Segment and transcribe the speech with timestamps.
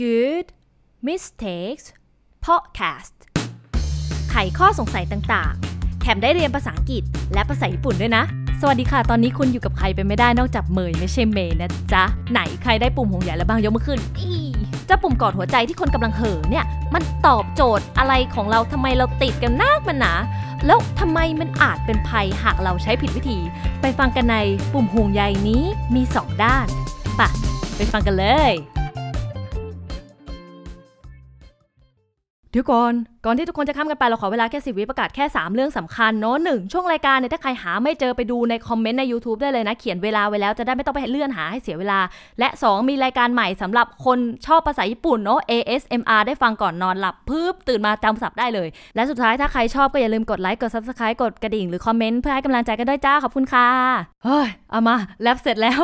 [0.00, 0.46] Good
[1.08, 1.84] Mistakes
[2.46, 3.14] Podcast
[4.30, 7.02] ไขข้อสงสัยต่างๆ แถมได้เรียนภาษาอังกฤษ
[7.34, 8.24] และภาษาญี่ปุ่นด้วยนะ
[8.60, 14.34] สวัสดีค่ะ ตอนนี้คุณอยู่กับใครไปไม่ได้นอกจากเมยไม่ใช่เมย์นะจ๊ะ ไหนใครได้ปุ่มหงใหญ่แล้วบ้างยกมือขึ้นอี
[14.86, 16.64] เจ้าปุ่มกอดหัวใจที่คนกำลังเห่อเนี่ย
[16.94, 20.12] มันตอบโจทย์อะไรของเราทำไมเราติดกันนักมันหนา
[20.66, 23.38] แล้วทำไมมันอาจเป็นภัยหากเราใช้ผิดวิธี
[23.80, 24.36] ไปฟังกันใน
[24.72, 25.62] ปุ่มห่วงใยนี้
[25.94, 26.66] มี 2 ด้าน
[27.20, 27.28] ปะ
[27.76, 28.54] ไปฟังกันเลย
[32.52, 42.00] เดี๋ยวก่อน ก่อนที่ทุกคนจะข้ามกันไปเราขอเวลาแค่สิวิประกาศแค่ 3 เรื่องสำคัญเนาะหนึ่งช่วงรายการเนี่ยถ้าใครหาไม่เจอไปดูในคอมเมนต์ใน YouTube ได้เลยนะ เขียนเวลาไว้แล้วจะได้ไม่ต้องไปเลื่อนหาให้เสียเวลา
[42.38, 53.68] และ 2 มีรายการใหม่สำหรับคนชอบภาษาญี่ปุ่นเนาะ ASMR ได้ฟังก่อนนอนหลับพึบตื่นมาจำศัพท์ได้เลย และสุดท้ายถ้าใครชอบก็อย่าลืมกดไลค์กด Subscribe กดกระดิ่งหรือคอมเมนต์เพื่อให้กำลังใจกันด้วยจ้าขอบคุณค่ะ
[54.24, 55.82] เฮ้ยเอามาแลบเสร็จแล้ว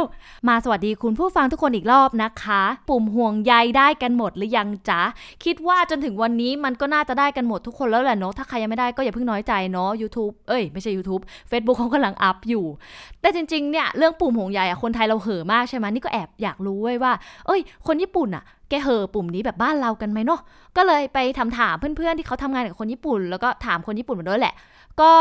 [0.48, 5.02] มาสวัสดีคุณผู้ฟังทุกคนอีกรอบนะคะ ปุ่มห่วงใยได้กันหมดหรือยังจ๊ะ
[5.44, 12.64] คิดว่าจนถึงวันนี้มันก็น่าจะได้กันหมดทุกคนแล้วแหละเนาะถ้าใครยังไม่ได้ก็อย่าเพิ่งน้อยใจเนาะ YouTube เอ้ยไม่ใช่ YouTube Facebook เขากำลังอัพอยู่
[13.20, 17.12] แต่จริงๆเนี่ยเรื่องปุ่มห่วงใยอะคนไทยเราเห่อมากใช่ไหมนี่ก็แอบอยากรู้ไว้ว่า
[17.46, 20.40] เอ้ย คนญี่ปุ่นอะแกเห่อปุ่มนี้แบบบ้านเรากันไหมเนาะ
[20.76, 24.54] ก็เลยไปถามถามเพื่อนๆที่เขาทำงานกับคนญี่ปุ่น แล้วก็ถามคนญี่ปุ่นมาด้วยแหละ
[25.00, 25.12] ก็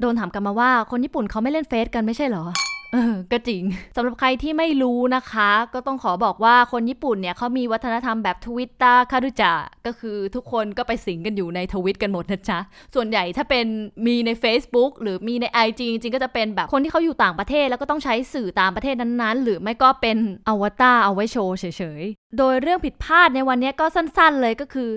[0.00, 2.44] โดนถามกลันมาว่าคนญี่ปุ่นเขาไม่เล่นเฟซกันไม่ใช่เหรอ
[2.92, 3.62] เออก็จริง
[3.96, 9.52] สำหรับใครที่ไม่รู้นะคะ ก็ต้องขอบอกว่าคนญี่ปุ่นเนี่ยเขามีวัฒนธรรมแบบทวิตตาคารุจา
[9.86, 12.58] ก็คือทุกคนก็ไปสิงกันอยู่ในทวิตกันหมดนะจ๊ะ
[12.94, 13.66] ส่วนใหญ่ถ้าเป็น
[14.06, 20.18] มีใน Facebook หรือมีใน IG จริงๆ ก็จะเป็นแบบคนที่เขาอยู่ต่างประเทศ แล้วก็ต้องใช้สื่อตามประเทศนั้นๆ หรือไม่ก็เป็น
[20.48, 21.64] อวตารเอาไว้โชว์เฉ
[22.00, 24.90] ยๆ โดยเรื่องผิดพลาดในวันนี้ก็สั้นๆ เลยก็คือ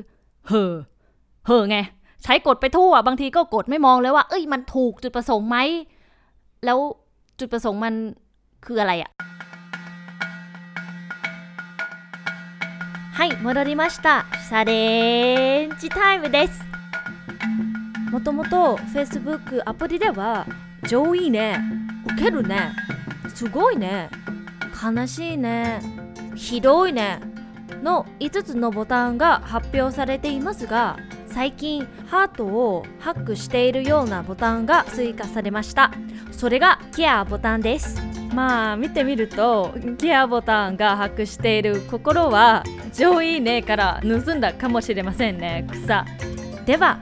[0.47, 0.73] เห่อ
[1.47, 1.77] เห่อไง
[2.23, 5.57] ใช้กดไปทั่ว บางทีก็กดไม่มองเลยว่า เอ้ยมันถูกจุดประสงค์ไหม
[6.65, 6.79] แล้ว
[7.38, 7.94] จุดประสงค์มัน
[8.64, 9.10] คืออะไรอะ
[13.12, 16.64] はい戻りましたチャレンジタイムです
[18.10, 20.46] もともと Facebook アプリでは
[20.88, 21.60] 上いいね
[22.14, 22.72] 受けるね
[23.34, 24.10] すごいね
[24.82, 25.80] 悲しいね
[26.34, 27.20] ひどいね
[27.82, 30.96] の5つのボタンが発表されていますが
[31.35, 35.91] 最近ハートをハックしているようなボタンが追加されました。
[36.31, 38.01] それがケアボタンです。
[38.33, 42.63] まあ見てみるとケアボタンがハックしている心は
[42.93, 45.67] 上いいねから盗んだかもしれませんね。
[45.69, 46.05] 草。
[46.65, 46.99] では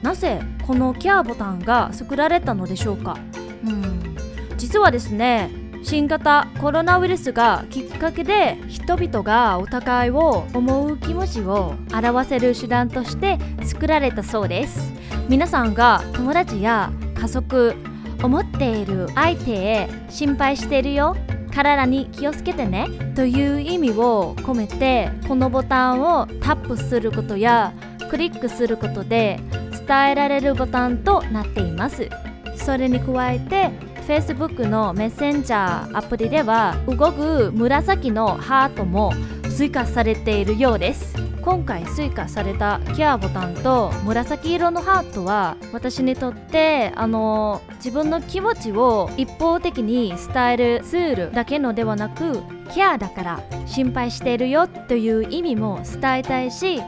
[0.00, 3.18] なぜこのケアボタンが作られたのでしょうか？
[3.64, 4.16] うん。
[4.58, 5.50] 実はですね
[5.82, 14.92] 新型コロナウイルスがきっかけで人々がお互いを思う気持ちを表せる手段として作られたそうです。
[15.28, 17.74] 皆さんが友達や家族
[18.22, 21.16] 思っている相手へ心配しているよ。
[21.52, 22.86] 体に気をつけてね。
[23.14, 27.74] という意味を込めてこのボタンをタップすることや
[28.08, 29.38] クリックすることで
[29.86, 32.08] 伝えられるボタンとなっています。
[32.56, 33.70] それに加えて
[34.06, 39.12] Facebook のメッセンジャーアプリでは動く紫のハートも
[39.56, 41.14] 追加されているようです。
[41.42, 52.42] 今回追加されたケアボタンと紫色のハートは私にとってあの自分の気持ちを一方的に伝えるツールだけのではなく
[52.72, 56.80] ケアだから心配しているよという意味も伝えたいし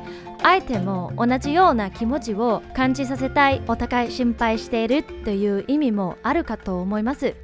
[0.44, 7.36] 相手も同じような気持ちを感じさせたいお互い心配しているという意味もあるかと思います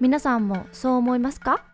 [0.00, 1.64] 皆さんもそう思いますか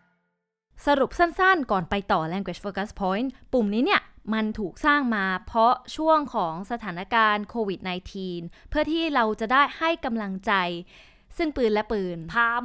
[0.76, 4.02] สรุปสั้นๆ ก่อนไปต่อ language focus point ปุ่มนี้เนี่ย
[4.32, 7.80] มันถูกสร้างมาเพราะช่วงของสถานการณ์โควิด
[8.24, 10.52] -19 เพื่อที่เราจะได้ให้กำลังใจ
[11.36, 12.62] ซึ่งปืนและปืน พาม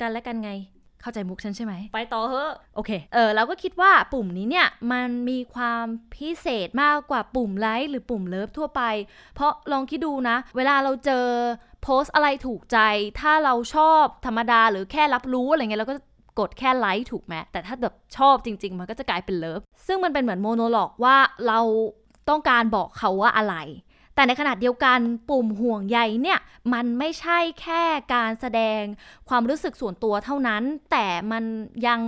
[0.00, 0.50] กันและกันไง
[1.01, 5.85] เข้าใจมุกฉันใช่ไหม ไปต่อเถอะ โอเค เออเราก็คิดว่าปุ่มนี้เนี่ย มันมีความ
[6.15, 8.81] พิเศษมากกว่าปุ่มไลค์หรือปุ่ม love ทั่วไป
[9.35, 11.25] เพราะลองคิดดูนะ เวลาเราเจอ
[11.83, 12.77] โพสต์อะไรถูกใจ
[13.19, 15.95] ถ้าเราชอบธรรมดาหรือแค่รับรู้อะไรเงี้ยเราก็
[16.39, 21.59] กดแค่ไลค์ถูกไหมแต่ถ้าแบบชอบจริง ๆ มันก็จะกลายเป็น love ซึ่งมันเป็นเหมือน monologue ว่าเรา
[22.29, 23.55] ต้องการบอกเขาว่าอะไร
[24.17, 24.99] แต่ในขณะเดียวกัน
[25.29, 26.39] ปุ่มห่วงใยเนี่ย
[26.73, 27.83] มันไม่ใช่แค่
[28.13, 28.81] การแสดง
[29.29, 31.43] ความรู้สึกส่วนตัวเท่านั้น แต่มัน
[31.87, 31.99] ยัง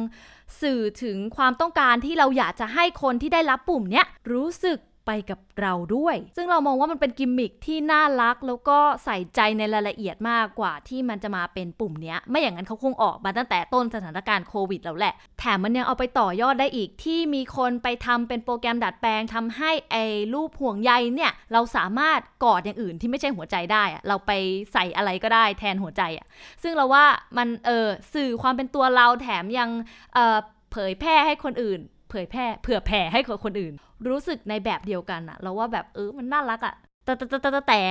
[0.61, 4.77] สื่อถึงความต้องการที่เราอยากจะให้คนที่ได้รับปุ่มเนี้ยรู้สึก
[5.09, 24.31] ไปกับเราด้วย ซึ่งเรามองว่ามันเป็นกิมมิคที่น่ารักแล้วก็ใส่ใจในรายละเอียดมากกว่าที่มันจะมาเป็นปุ่มเนี้ย ไม่อย่างนั้นเขาคงออกมาตั้งแต่ต้นสถานการณ์โควิดแล้วแหละ แถมมันยังเอาไปต่อยอดได้อีกที่มีคนไปทำเป็นโปรแกรมดัดแปลงทำให้ไอ้รูปห่วงใยเนี่ยเราสามารถกอดอย่างอื่นที่ไม่ใช่หัวใจได้อะเราไป
[24.73, 26.25] ใส่อะไรก็ได้แทนหัวใจอะ
[26.63, 27.05] ซึ่งเราว่า
[27.37, 29.69] มันเออสื่อความเป็นตัวเราแถมยัง
[30.15, 30.37] เออ
[30.71, 33.73] เผยแพร่ให้คนอื่น เผยแพร่เผื่อแผ่ให้กับคนอื่น
[34.09, 36.75] รู้สึกในแบบเดียวกันอะเราว่าแบบเออมันน่ารักอะ
[37.05, 37.81] แต่แต่แต่แต่แต่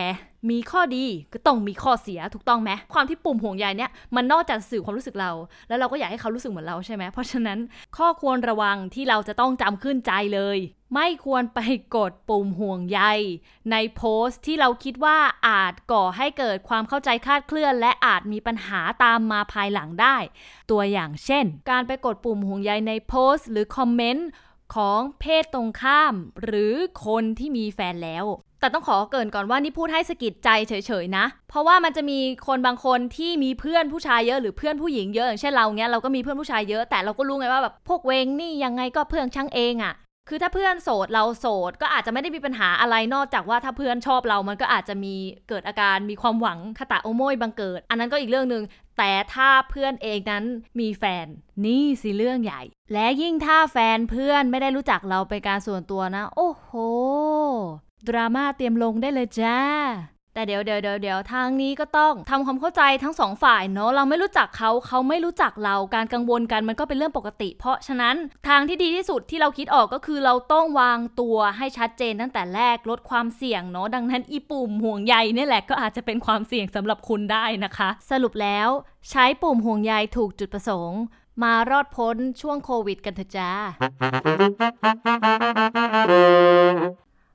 [0.51, 5.33] มีข้อดีก็ต้องมีข้อเสียถูกต้องไหมความที่ปุ่มห่วงใยเนี่ยมันนอกจากสื่อความรู้สึกเรา
[5.69, 7.59] แล้วเราก็อยากให้เขารู้สึกเหมือนเราใช่ไหมเพราะฉะนั้น
[7.97, 10.59] ข้อควรระวังที่เราจะต้องจำขึ้นใจเลย
[10.95, 11.61] ไม่ควรไป
[11.97, 13.01] กดปุ่มห่วงใย
[13.73, 20.17] ในโพสต์ที่เราคิดว่าอาจก่อให้เกิดความเข้าใจคลาดเคลื่อน และอาจมีปัญหาตามมาภายหลังได้
[20.71, 24.29] ตัวอย่างเช่น การไปกดปุ่มห่วงใยในโพสต์ หรือคอมเมนต์
[24.75, 26.15] ของเพศตรงข้าม
[26.45, 26.75] หรือ
[27.07, 28.25] คนที่มีแฟนแล้ว
[28.61, 30.73] แต่ต้องขอเกินก่อนว่านี่พูดให้สะกิดใจเฉ
[31.03, 39.95] ยๆนะ เพราะว่ามันจะมีคนบางคนที่มีเพื่อนผู้ชายเยอะหรือเพื่อนผู้หญิงเยอะอย่างเช่นเราเนี้ยเราก็มีเพื่อนผู้ชายเยอะแต่เราก็รู้ไงว่าแบบพวกเวงนี่ยังไงก็เพื่อนช่างเองอะ
[40.29, 45.15] คือถ้าเพื่อนโสดเราโสดก็อาจจะไม่ได้มีปัญหาอะไรนอกจากว่าถ้าเพื่อนชอบเรา มันก็อาจจะมี
[45.49, 48.63] เกิดอาการมีความหวังคาตาโอโมยบังเกิด อันนั้นก็อีกเรื่องหนึ่ง
[48.99, 50.45] แต่ถ้าเพื่อนเองนั้น
[50.81, 51.27] มีแฟน
[51.65, 52.63] นี่สิเรื่องใหญ่
[52.93, 56.71] และยิ่งถ้าแฟนเพื่อนไม่ได้รู้จักเราเป็นการส่วนตัวนะ โอ้โห
[58.09, 59.59] ดราม่าเตรียมลงได้เลยจ้า
[60.35, 68.17] แต่เดี๋ยวเดี๋ยวเดี๋ยวเดี๋ยวทางนี้ก็ต้องทำความเข้าใจทั้งสองฝ่ายเนาะเราไม่รู้จักเขาเขาไม่รู้จักเราการกังวลกันมันก็เป็นเรื่องปกติ เพราะฉะนั้น
[68.49, 78.69] ทางที่ดีที่สุดที่เราคิดออกก็คือเราต้องวางตัวให้ชัดเจนตั้งแต่แรกลดความเสี่ยงเนาะดังนั้นอีปุ่มห่วงใยนี่แหละก็อาจจะเป็นความเสี่ยงสำหรับคุณได้นะคะ สรุปแล้ว
[79.11, 81.03] ใช้ปุ่มห่วงใยถูกจุดประสงค์
[81.43, 83.53] มารอดพ้นช่วงโควิดกันเถอะจ้า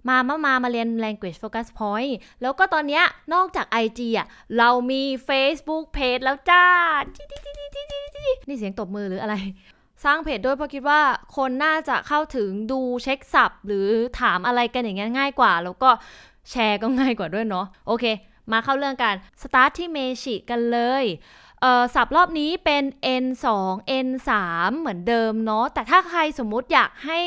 [0.07, 3.03] มามามามาเรียน language focus point แล้วก็ตอนเนี้ย
[3.33, 4.27] นอกจาก IG อะ
[4.57, 6.65] เรามี Facebook page แล้วจ้า
[8.47, 9.35] นี่เสียงตบมือหรืออะไร
[10.03, 11.01] สร้างเพจด้วยเพราะคิดว่า
[11.35, 13.87] คนน่าจะเข้าถึงดูเช็คสับหรือ
[14.19, 15.89] ถามอะไรกันอย่างเงี้ยง่ายกว่า แล้วก็
[16.51, 18.05] แชร์ก็ง่ายกว่าด้วยเนาะโอเค
[18.51, 21.05] มาเข้าเรื่องกัน สตาร์ทที่ 名詞กันเลย
[21.61, 22.83] เอ่อศัพท์รอบนี้เป็น
[23.23, 23.45] N2
[24.07, 24.29] N3
[24.79, 27.19] เหมือนเดิมเนาะ แต่ถ้าใครสมมุติอยากให้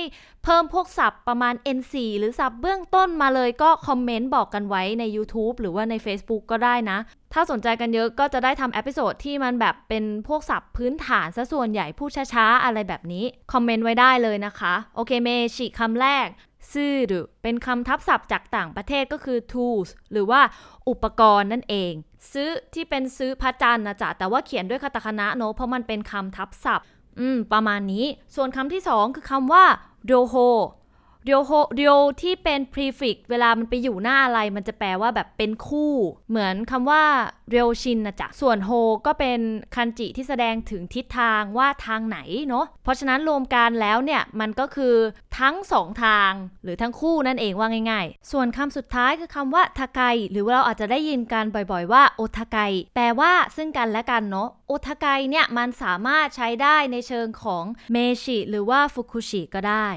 [0.49, 6.99] เพิ่มพวกศัพท์ประมาณ N4 หรือศัพท์เบื้องต้นมาเลยก็ comment บอกกันไว้ใน YouTube หรือว่าใน Facebook ก็ได้นะ
[7.33, 16.27] ถ้าสนใจกันเยอะก็จะได้ทำ episode ที่มันแบบเป็นพวกศัพท์พื้นฐานซะส่วนใหญ่พูดช้าๆ อะไรแบบนี้ comment ไว้ได้เลยนะคะ โอเค名詞 คำแรก
[16.73, 20.41] ซื่อหรือเป็นคำทับศัพท์จากต่างประเทศก็คือ tools หรือว่า
[20.89, 21.93] อุปกรณ์นั่นเอง
[22.33, 26.87] ซื้อที่เป็นซื้อพระจันทร์นะจ๊ะแต่ว่าเขียนด้วยคาตาคานะเนอะเพราะมันเป็นคำทับศัพท์
[27.21, 28.05] อืม ประมาณนี้
[28.35, 29.65] ส่วนคำที่สองคือคำว่า
[30.07, 30.86] @이方
[31.27, 35.93] เรียวโฮเรียวที่เป็น prefix เวลามันไปอยู่หน้าอะไร มันจะแปลว่าแบบเป็นคู่
[36.31, 37.05] เหมือนคำว่า
[37.51, 38.71] เรียวชินนะจ๊ะ ส่วนโฮ
[39.07, 39.41] ก็เป็น
[39.75, 42.19] คันจิที่แสดงถึงทิศทางว่าทางไหน
[42.49, 44.95] เนาะ เพราะฉะนั้นรวมกันแล้วเนี่ย มันก็คือ
[45.39, 46.33] ทั้งสองทาง
[46.65, 52.59] หรือทั้งคู่นั่นเองว่าง่ายๆ ส่วนคำสุดท้ายคือคำว่าทาไกหรือเราอาจจะได้ยินกันบ่อยๆว่าโอทาไก
[52.95, 59.89] แปลว่าซึ่งกันและกันเนาะโอทาไกเนี่ยมันสามารถใช้ได้ในเชิงของเมชิหรือว่าฟุกุชิก็ได้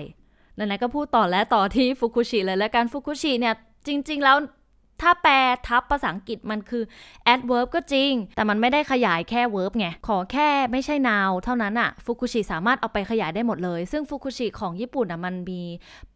[0.67, 3.56] ไหนๆก็พูดต่อและต่อที่ฟุกุชิเลยแล้วกันฟุกุชิเนี่ย
[3.88, 4.38] จริง ๆ แล้ว
[5.03, 5.35] ถ้าแปล
[5.67, 6.83] ทับภาษาอังกฤษมันคือ
[7.33, 15.61] adverb ก็จริง แต่มันไม่ได้ขยายแค่ verb ไง ขอแค่ไม่ใช่ noun เท่านั้นอะฟุกุชิสามารถเอาไปขยายได้หมดเลย ซึ่งฟุกุชิของญี่ปุ่นอะมันมี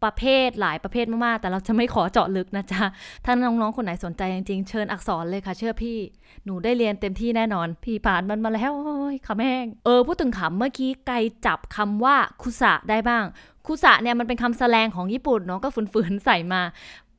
[0.02, 2.82] ประเภทหลายประเภทมากๆ แต่เราจะไม่ขอเจาะลึกนะจ๊ะ
[3.24, 5.98] ถ้าน้องๆ คนไหนสนใจจริงๆ เชิญอักษรเลยค่ะ เชื่อพี่
[6.44, 13.24] หนูได้เรียนเต็มที่แน่นอน พี่ผ่านมันมาแล้วโอ้ยขำแห้งเออพูดถึงขำเมื่อกี้ไกลจับคำว่าคุสะได้บ้าง
[13.66, 16.60] คุสะเนี่ยมันเป็นคำแสลงของญี่ปุ่นเนาะก็ฝืนๆใส่มา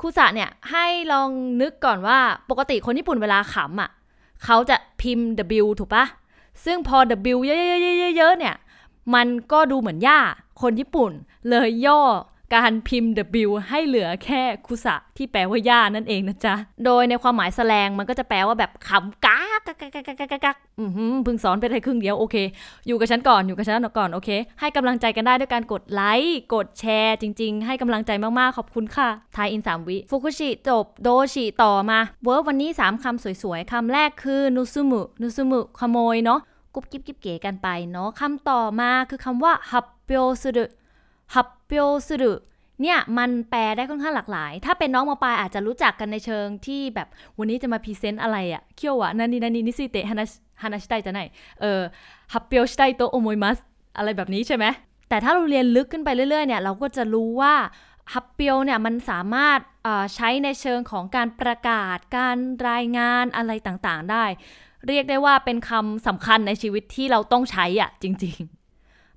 [0.02, 1.30] คุสะเนี่ยให้ลอง
[1.62, 3.90] นึกก่อนว่าปกติคนญี่ปุ่นเวลาขำอะ
[4.46, 5.30] เขาจะพิมพ์
[5.64, 6.06] W ถูกปะ
[6.66, 6.98] ซึ่งพอ
[7.36, 7.52] W เย
[8.26, 8.56] อะๆๆๆเนี่ย
[9.16, 10.20] มันก็ดูเหมือนหญ้า
[10.62, 11.12] คนญี่ปุ่น
[11.50, 12.02] เลยย่อ
[12.54, 13.14] การพิมพ์
[13.48, 22.36] W ให้เหลือแค่คุสะที่แปลว่าย่านั่นเองนะจ๊ะ โดยในความหมายสแลงมันก็จะแปลว่าแบบขำกากกากกากกากากอือหือเพิ่งสอนไปได้ครึ่งเดียวโอเค
[22.88, 36.40] อยู่กับฉันก่อนอยู่กับฉันก่อนโอเค ให้กำลังใจกันได้ด้วยการกดไลค์กดแชร์จริง ๆ ให้กำลังใจมากๆขอบคุณค่ะทายอินสามวิ副詞 จบ 動詞 ต่อมา verb วันนี้ 3คำสวยๆคำแรกคือนุซุมุนุซุมุขโมยเนาะ
[36.74, 42.34] กุ๊บกิ๊บกิ๊บเก๋กันไปเนาะคำต่อมาคือคำว่า発表する 発表する
[42.82, 51.22] เนี่ยมันแปลได้ค่อนข้างหลากหลาย ถ้าเป็นน้องม.ปลายอาจจะรู้จักกันในเชิงที่แบบวันนี้จะมา present อะไรอะ今日は何々何々について話話したいじゃない
[51.62, 51.82] เออ
[52.34, 53.58] 発表したいと思います
[53.98, 54.66] อะไรแบบนี้ใช่ไหม
[55.10, 57.56] แต่ถ้าเราเรียนลึกขึ้นไปเรื่อยๆเนี่ยเราก็จะรู้ว่า
[58.14, 59.60] 発表 เนี่ยมันสามารถ
[60.16, 62.38] ใช้ในเชิงของการประกาศการ
[62.70, 64.26] รายงานอะไรต่างๆได้
[64.88, 68.65] เรียกได้ว่าเป็นคำสำคัญในชีวิตที่เราต้องใช้อะจริง ๆ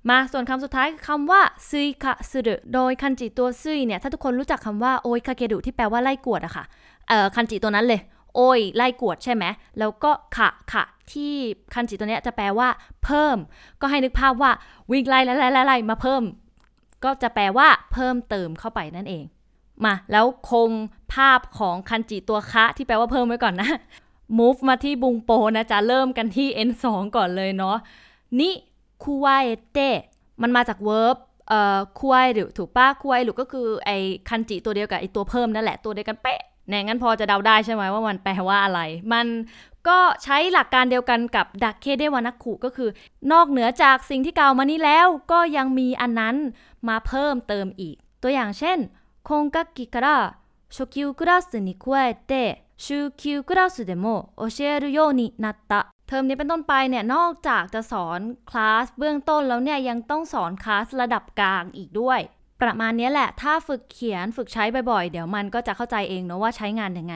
[0.09, 6.63] มาส่วนคำสุดท้ายคือคำว่าซุยคะสึรุโดยคันจิตัวซุยเนี่ยถ้าทุกคนรู้จักคำว่าโอยคาเกดุที่แปลว่าไล่กวดอะค่ะ
[7.07, 8.01] เอ่อคันจิตัวนั้นเลย
[8.35, 9.43] โอยไล่กวดใช่ไหม
[9.79, 11.33] แล้วก็ขะขะที่
[11.73, 12.67] คันจิตัวเนี้ยจะแปลว่า
[13.03, 13.37] เพิ่ม
[13.81, 14.51] ก็ให้นึกภาพว่า
[14.91, 16.23] วิ่งไล่ไล่ไล่ไล่มาเพิ่ม
[17.03, 19.23] ก็จะแปลว่าเพิ่มเติมเข้าไปนั่นเอง
[19.85, 20.71] มาแล้วคง
[21.13, 23.69] ภาพของคันจิตัวคะที่แปลว่าเพิ่มไว้ก่อนนะ
[24.39, 27.77] move มาที่บุงโปนะจ๊ะเริ่มกันที่ n2 ก่อนเลยเนาะ
[28.39, 28.49] นิ
[29.02, 29.78] คูวาเอเต
[30.42, 31.16] มันมาจาก verb
[31.48, 33.90] เอ่อคุยหรือถูกป้าคุยหรือก็คือไอ
[34.28, 38.80] คันจิตัวเดียวกับไอตัวเพิ่มนั่นแหละตัวเดียวกันเป๊ะแน่งั้นพอจะเดาได้ใช่ไหมว่ามันแปลว่าอะไร
[39.12, 39.26] มัน
[39.88, 42.88] ก็ใช้หลักการเดียวกันกับดักเคเดวานักขุก็คือ
[43.32, 46.36] นอกเหนือจากสิ่งที่กล่าวมานี้แล้ว ก็ยังมีอันนั้น
[46.88, 48.78] มาเพิ่มเติมอีก ตัวอย่างเช่น
[49.28, 50.06] คงกักกิから
[50.74, 55.72] 初級クラスに加えて週級クラスでも教えるようになった
[56.09, 62.19] เทอมนี้เป็นต้นไปเนี่ยนอกจากจะสอนคลาสเบื้องต้นแล้วเนี่ยยังต้องสอนคลาสระดับกลางอีกด้วย
[62.61, 67.15] ประมาณนี้แหละ ถ้าฝึกเขียนฝึกใช้บ่อยๆ เดี๋ยวมันก็จะเข้าใจเองเนาะว่าใช้งานยังไง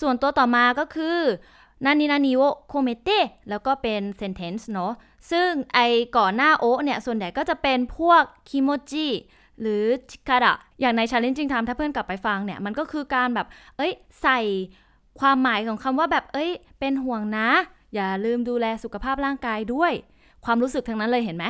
[0.00, 1.18] ส่วนตัวต่อมาก็คือ
[1.84, 3.08] 何々を込めて
[3.50, 4.92] แล้วก็เป็น sentence เนาะ
[5.30, 5.78] ซึ่งไอ
[6.16, 9.08] ก่อนหน้าโอเนี่ย ส่วนใหญ่ก็จะเป็นพวกคิโมจิ
[9.60, 13.46] หรือชิคาระอย่างใน challenging time ถ้าเพื่อนกลับไปฟังเนี่ย มันก็คือการแบบ
[13.76, 14.40] เอ้ย ใส่
[15.20, 16.50] ความหมายของคำว่าแบบ เอ้ย
[16.80, 17.50] เป็นห่วงนะ
[17.94, 19.92] อย่าลืมดูแลสุขภาพร่างกายด้วย
[20.44, 21.44] ความรู้สึกทั้งนั้นเลยเห็นไหม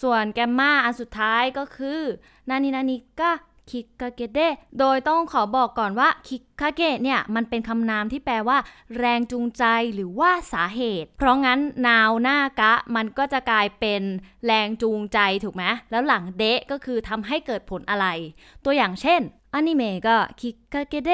[0.00, 2.00] ส่วนแกมมาอันสุดท้ายก็คือ
[2.48, 3.32] นานินานิกะ
[3.70, 4.40] คิกาเกเด
[4.78, 8.58] โดยต้องขอบอกก่อนว่าคิกาเกเนี่ยมันเป็นคำนามที่แปลว่า
[8.98, 9.64] แรงจูงใจ
[9.94, 14.02] หรือว่าสาเหตุ เพราะงั้นนาวหน้ากะ มันก็จะกลายเป็น
[14.46, 18.06] แรงจูงใจถูกไหมแล้วหลังเดะก็คือทำให้เกิดผลอะไร
[18.64, 19.20] ตัวอย่างเช่น
[19.54, 21.10] อนิเมะก็คิกาเกเด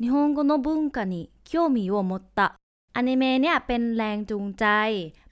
[0.00, 2.48] นิฮงโกโนบุนกะนิคิโอมิโอมตะ
[2.96, 4.66] อนิเมะเนี่ยเป็นแรงจูงใจ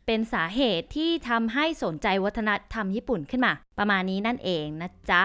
[0.07, 5.23] เป็นสาเหตุที่ทำให้สนใจวัฒนธรรมญี่ปุ่นขึ้นมา ประมาณนี้นั่นเองนะจ๊ะ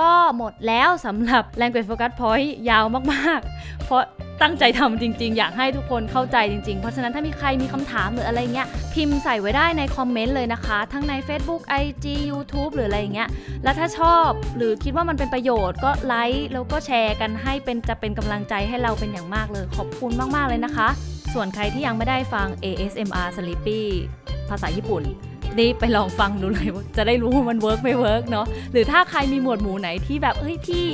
[0.00, 4.02] ก็หมดแล้วสำหรับ Language Focus Point ยาวมากๆ เพราะ
[4.42, 13.28] ตั้งใจทำจริง ๆ อยากให้ทุกคนเข้าใจจริง ๆ เพราะฉะนั้นถ้ามีใครมีคำถามหรืออะไรเงี้ย พิมพ์ใส่ไว้ได้ใน comment เลยนะคะ ทั้งใน Facebook IG YouTube หรืออะไรเงี้ย
[13.64, 20.88] แล้วถ้าชอบหรือคิดว่ามันเป็นประโยชน์ก็ไลค์แล้วก็แชร์กันให้เป็นจะเป็นกำลังใจให้เราเป็นอย่างมากเลย ขอบคุณมากๆเลยนะคะ
[21.34, 23.80] ส่วนใครที่ยังไม่ได้ฟัง ASMR Sleepy
[24.48, 25.02] ภาษาญี่ปุ่น
[25.58, 30.86] นี่ไปลองฟังดูเลยจะได้รู้ว่ามัน work ไม่ work เนาะหรือถ้าใครมีหมวดหมู่ไหนที่แบบเฮ้ยพี่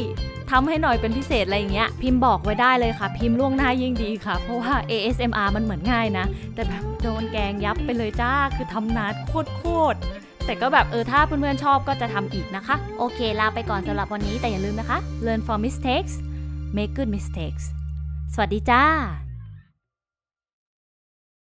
[0.50, 9.62] ทำให้หน่อยเป็นพิเศษอะไรอย่างเงี้ยพิมพ์บอกไว้ได้เลยค่ะ พิมพ์ล่วงหน้ายิ่งดีค่ะ เพราะว่า ASMR มันเหมือนง่ายนะ แต่แบบโดนแกงยับไปเลยจ้าคือทำนานโค
[9.92, 16.14] ตรๆแต่ก็แบบเออถ้าเพื่อนๆชอบก็จะทำอีกนะคะ โอเค ลาไปก่อนสำหรับวันนี้แต่อย่าลืมนะคะ learn from mistakes
[16.76, 17.64] make good mistakes
[18.34, 19.25] สวัสดีจ้า